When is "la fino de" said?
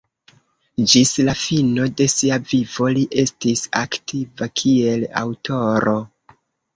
1.25-2.07